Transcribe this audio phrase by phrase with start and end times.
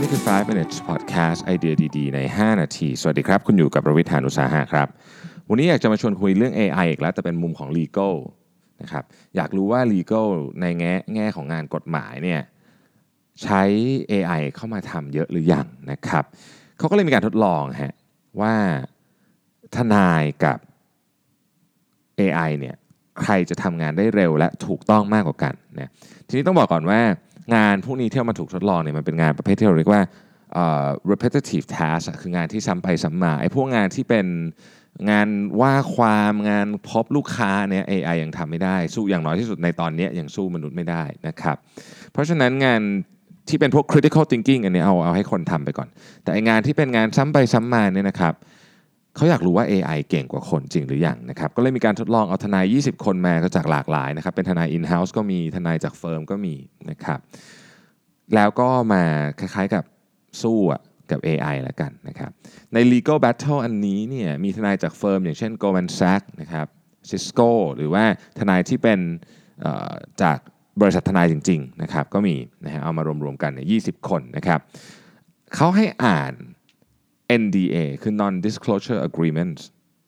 [0.00, 4.88] นี่คือ 5 minutes podcast ไอเดียดีๆ ใน 5 นาที สวัสดีครับ คุณอยู่กับประวิทยานุสาหะครับ
[5.48, 8.14] วันนี้อยากจะมาชวนคุยเรื่อง AI อีกแล้ว แต่เป็นมุมของ legal
[8.80, 9.04] นะครับ
[9.36, 10.28] อยากรู้ว่า legal
[10.60, 12.40] ในแง่แง่ของงานกฎหมายเนี่ย
[13.42, 13.62] ใช้
[14.12, 16.24] AI เข้ามาทำเยอะหรือยังนะครับ
[16.78, 17.94] เขาก็เลยมีการทดลองฮะ
[18.40, 18.54] ว่า
[19.74, 20.58] ทนายกับ
[22.20, 22.76] AI เนี่ย
[23.22, 25.90] ใครจะทำงานได้เร็วและถูกต้องมากกว่ากันนะ
[26.28, 27.00] ทีนี้ต้องบอกก่อนว่า
[27.54, 30.02] งานพวกนี้ที่เอามาถูกทดลองเนี่ยมันเป็นงานประเภทที่เราเรียกว่า
[30.62, 34.26] uh, repetitive task อะคืองานที่ซ้ำไปซ้ำมาไอ้พวกงานที่เป็น
[35.10, 35.28] งาน
[35.60, 41.56] ว่าความงานพบลูกค้าเนี่ย AI ยังทำไม่ได้ สู้อย่างน้อยที่สุดในตอนนี้ยังสู้มนุษย์ไม่ได้นะครับ
[42.12, 42.80] เพราะฉะนั้นงาน
[43.48, 45.88] ที่เป็นพวก critical thinking อันนี้เอาเอาให้คนทำไปก่อน
[46.22, 48.34] แต่ไองานที่เป็นงานซ้ำไปซ้ำมาเนี่ยนะครับ
[49.16, 56.54] เขาอยากรู้ว่า AI เก่งกว่าคนจริงหรือยังนะครับ ก็เลยมีการทดลองเอาทนาย 20 คนมาก็จากหลากหลายนะครับ เป็นทนาย in-house ก็มีทนายจากเฟิร์มก็มี
[56.90, 57.18] นะครับ
[58.34, 59.02] แล้วก็มา
[59.38, 59.84] คล้ายๆกับ
[60.42, 60.58] สู้
[61.10, 62.30] กับ AI แล้วกันนะครับ
[62.74, 66.66] ใน legal battle อันนี้เนี่ยมีทนายจากเฟิร์มอย่างเช่น Goldman Sachs นะครับ
[67.10, 68.04] Cisco หรือว่า
[68.38, 69.00] ทนายที่เป็น
[70.22, 70.38] จาก
[70.80, 74.60] บริษัททนายจริงๆนะครับก็มีนะฮะเอามารวมๆกันเนี่ย20 คนนะครับ
[75.54, 76.32] เขาให้อ่าน
[77.40, 79.62] NDA คือ non disclosure agreements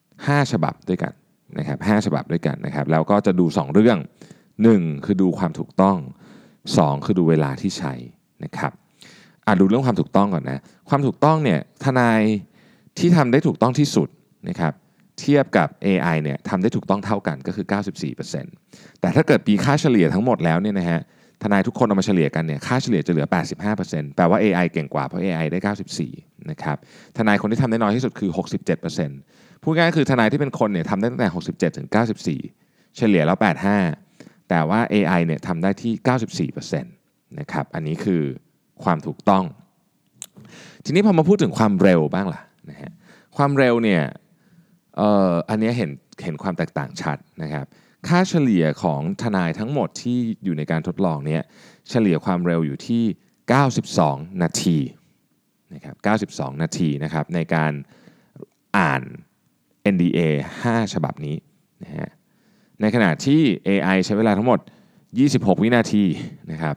[0.00, 1.12] 5ฉบับด้วยกัน
[1.58, 3.98] นะครับ5ฉบับด้วยกันนะครับ แล้วก็จะดู 2 เรื่อง
[4.50, 5.96] 1 คือดูความถูกต้อง
[6.52, 7.94] 2 คือดูเวลาที่ใช้
[8.44, 8.72] นะครับ
[9.46, 12.20] อะดูเรื่องความถูกต้องก่อนนะความถูกต้องเนี่ยทนาย
[12.98, 14.08] ที่ทำได้ถูกต้องที่สุด
[14.48, 14.72] นะครับ
[15.20, 17.66] เทียบกับ AI เนี่ยทำได้ถูกต้องเท่ากันก็คือ
[18.32, 21.00] 94%แต่ถ้าเกิดปีค่าเฉลี่ยทั้งหมดแล้วเนี่ยนะฮะ
[21.42, 23.26] ทนายทุกคนเอามาเฉลี่ยกันเนี่ยค่าเฉลี่ยจะเหลือ
[23.72, 25.58] 85%แปลว่า AI เก่งกว่าเพราะ AI ได้
[26.04, 26.76] 94นะครับ
[27.16, 28.30] ทนายคนที่ทำได้น้อยที่สุดคือ
[28.96, 31.88] 67%พูดง่ายๆคือทนายที่เป็นคนเนี่ยทำได้ตั้งแต่ 67ถึง
[32.42, 33.38] 94 เฉลี่ยแล้ว
[33.92, 38.22] 85 แต่ว่า AI เนี่ยทำได้ที่ 94%นะครับอันนี้คือ
[38.84, 39.44] ความถูกต้อง
[40.84, 42.92] ทีนี้พอมาพูดถึงความเร็วบ้างล่ะนะฮะ
[43.36, 44.02] ความเร็วเนี่ย
[44.96, 45.90] เอ่ออันนี้เห็น
[46.24, 47.66] เห็นความแตกต่างชัดนะครับ
[48.08, 51.42] ค่าเฉลี่ยของทนายทั้งหมดที่อยู่ในการทดลองเนี่ย
[51.90, 53.04] เฉลี่ยความเร็วอยู่ที่
[53.72, 54.78] 92 นาที
[55.74, 55.96] นะครับ
[56.32, 57.72] 92 นาทีนะครับในการ
[58.76, 59.02] อ่าน
[59.92, 60.20] NDA
[60.62, 61.36] 5 ฉบับนี้
[61.82, 62.10] นะฮะ
[62.80, 64.60] ในขณะที่ AI ใช้เวลาทั้งหมด
[65.10, 66.04] 26 วินาที
[66.52, 66.76] นะครับ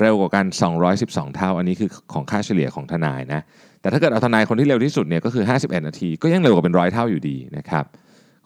[0.00, 0.46] เร็วกว่ากัน
[0.90, 3.40] 212 เท่า อันนี้คือของค่าเฉลี่ยของทนายนะ
[3.80, 7.84] แต่ถ้าเกิดเอาทนายคนที่เร็วที่สุดเนี่ยก็คือ 51 นาที ก็ยังเร็วกว่าเป็นร้อยเท่าอยู่ดีนะครับ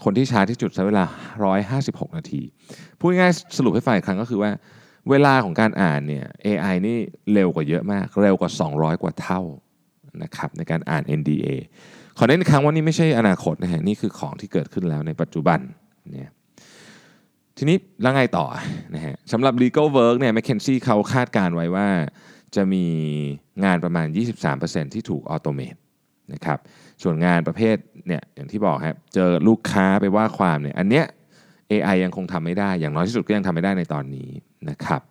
[0.04, 1.04] คนที่ช้าที่สุดใช้เวลา
[1.76, 2.42] 156 นาที
[2.98, 4.50] พูดง่ายสรุปให้ฟังอีกครั้งก็คือว่า
[5.10, 6.96] เวลาของการอ่านเนี่ย AI นี่
[7.32, 9.40] เร็วกว่าเยอะมาก เร็วกว่า 200 กว่าเท่า
[10.22, 11.46] นะครับในการอ่าน NDA
[12.18, 15.60] ขอเน้นครั้งว่านี่ไม่ใช่อนาคตนะฮะนี่คือของที่เกิดขึ้นแล้วในปัจจุบัน
[16.12, 16.30] เนี่ย
[17.56, 18.46] ทีนี้แล้วไงต่อ
[18.94, 21.88] นะฮะสำหรับ legal work เนี่ย McKinsey เขาคาดการไว้ว่า
[22.56, 22.84] จะมี
[23.64, 24.06] งานประมาณ
[24.50, 25.74] 23%ที่ถูกออโตเมต
[26.32, 26.58] นะครับ
[27.02, 31.04] ส่วนงานประเภทเนี่ยอย่างที่บอกครับเจอลูกค้าไปว่าความเนี่ยอันเนี้ย
[31.70, 34.30] AI ยังคงทำไม่ได้ อย่างน้อยที่สุดก็ยังทำไม่ได้ในตอนนี้
[34.70, 35.02] นะครับ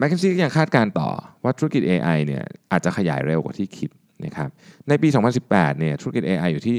[0.00, 1.10] m c k เคนซี่ก็ยังคาดการต่อ
[1.44, 3.90] ว่าธุรกิจ AI เนี่ยอาจจะขยายเร็วกว่าที่คิด
[4.24, 4.50] นะครับ
[4.88, 5.08] ในปี
[5.44, 6.76] 2018 เนี่ยธุรกิจ AI อยู่ที่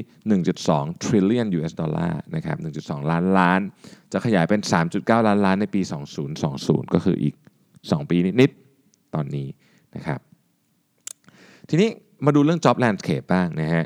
[0.51, 3.59] 1.2 trillion US ดอลลาร์นะครับ 1.2 ล้านล้าน
[4.13, 4.61] จะขยายเป็น
[4.93, 5.81] 3.9 ล้านล้านในปี
[6.37, 7.35] 2020 ก็คืออีก
[7.73, 8.51] 2 ปีนิด
[8.83, 9.47] ๆ ตอนนี้
[9.95, 10.19] นะครับ
[11.69, 11.89] ทีนี้
[12.25, 13.85] มาดูเรื่อง job landscape บ้างนะฮะ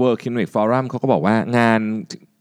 [0.00, 1.80] World Economic Forum เขาก็บอกว่างาน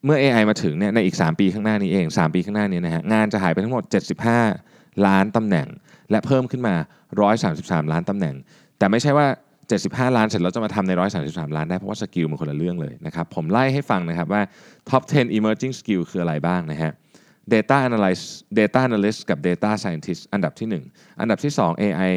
[0.06, 3.84] เมื่อ AI มาถึงเนี่ยในอีก 3 ปีข้างหน้านี้เอง 3 ปีข้างหน้านี้นะฮะงานจะหายไปทั้งหมด
[4.46, 5.68] 75 ล้านตำแหน่ง
[6.12, 6.75] และเพิ่มขึ้นมา
[7.34, 8.35] 133 ล้านตำแหน่ง
[8.78, 9.28] แต่ไม่ใช่ว่า
[9.72, 10.91] 75 ล้านเสร็จแล้วจะมาทำใน
[11.24, 14.41] 133 ล้านได้เพราะว่าสกิลมันคนละเรื่องเลยนะครับผมไล่ให้ฟังนะครับว่า
[14.90, 16.91] top 10 emerging skill คืออะไรบ้างนะฮะ
[17.53, 18.25] data analyst
[18.59, 22.13] data analyst กับ data scientist อันดับที่ 1 อันดับที่ 2 AI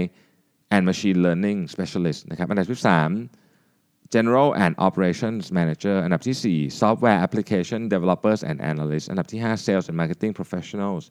[0.73, 6.35] and machine learning specialist นะครับอันดับที่ 3 general and operations manager อันดับที่
[6.69, 11.03] 4 software application developers and analysts อันดับที่ 5 sales and marketing professionals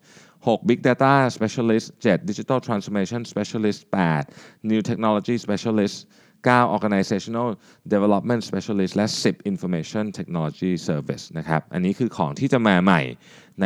[0.47, 5.97] 6 big data specialist 7 digital transformation specialist 8 new technology specialist
[6.45, 7.49] 9 organizational
[7.95, 13.03] development specialist และ 10 information technology service นะครับอันนี้คือของที่จะมาใหม่
[13.61, 13.65] ใน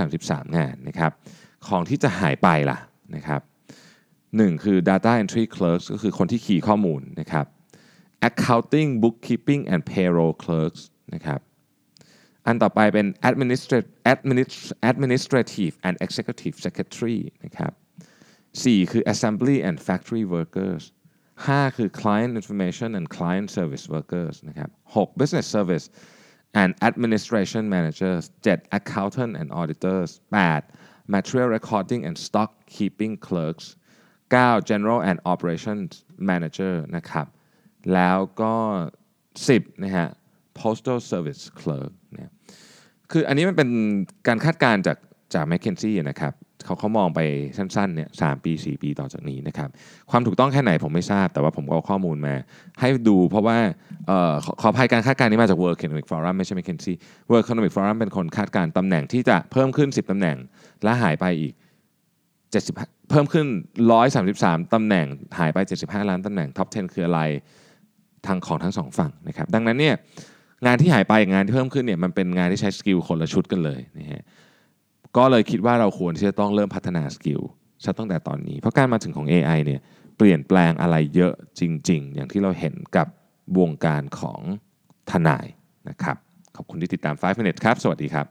[0.00, 1.12] 133 งานนะครับ
[1.68, 2.78] ของที่จะหายไปล่ะ
[3.16, 3.40] นะครับ
[4.37, 7.45] หนึ่งคือ data entry clerks ก็คือคนที่ขี่ข้อมูลนะครับ
[8.29, 10.81] accounting bookkeeping and payroll clerks
[11.13, 11.39] นะครับ
[12.45, 13.07] อันต่อไปเป็น
[14.91, 17.71] administrative and executive secretary นะครับ
[18.63, 20.83] สี่คือ assembly and factory workers
[21.45, 25.85] 5 คือ client information and client service workers นะครับ6 business service
[26.61, 30.63] and administration managers 7 accountant and auditors 8
[31.15, 33.65] material recording and stock keeping clerks
[34.39, 35.89] 9 General and Operations
[36.29, 37.27] Manager นะครับ
[37.93, 38.53] แล้วก็
[39.19, 40.07] 10 นะฮะ
[40.59, 42.31] Postal Service Clerk นี่ย
[43.11, 43.69] คืออันนี้มันเป็น
[44.27, 44.97] การคาดการณ์จาก
[45.33, 46.33] จาก m c k เคนซี่นะครับ
[46.65, 47.19] เขาเขามองไป
[47.57, 49.69] สั้นๆเนี่ยสปี 4 ปีต่อจากนี้นะครับ
[50.11, 52.35] ความถูกต้องแค่ไหนผมไม่ทราบ แต่ว่าผมก็เอาข้อมูลมา
[52.79, 53.57] ให้ดูเพราะว่า
[54.09, 56.95] ออขอขออภัยการคาดการณ์นี้มาจาก World Economic Forum ไม่ใช่ McKinsey
[57.29, 60.37] World Economic Forum เป็นคนคาดการณ์ตำแหน่งที่จะเพิ่มขึ้น 10 ตำแหน่ง
[60.83, 61.53] และหายไปอีก
[62.31, 63.47] 70 เพิ่มขึ้น
[64.09, 65.05] 133 ตำแหน่ง
[65.39, 67.21] หายไป 75 ล้านตำแหน่ง top 10 คืออะไร
[68.27, 69.95] ทางของทั้งสองฝั่งนะครับดังนั้นเนี่ย
[70.65, 74.23] งานที่หายไปงานที่เพิ่มขึ้นเนี่ยมันเป็นงานที่ใช้ skill คนละชุดกันเลยนะฮะ
[75.17, 77.41] ก็เลยคิดว่าเราควรที่จะต้องเริ่มพัฒนา skill
[77.83, 79.81] ซะตั้งแต่ตอนนี้ เพราะการมาถึงของ AI เนี่ย
[80.17, 83.07] เปลี่ยนแปลงอะไรเยอะจริง ๆ อย่างที่เราเห็นกับ
[83.59, 84.41] วงการของ
[85.11, 85.45] ทนาย
[85.89, 86.17] นะครับ
[86.55, 88.27] ขอบคุณที่ติดตาม 5 minutes ครับ สวัสดีครับ